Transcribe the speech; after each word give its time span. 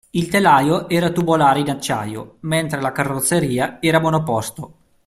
Il 0.09 0.29
telaio 0.29 0.89
era 0.89 1.11
tubolare 1.11 1.59
in 1.59 1.69
acciaio, 1.69 2.37
mentre 2.39 2.81
la 2.81 2.91
carrozzeria 2.91 3.77
era 3.79 3.99
monoposto. 3.99 4.73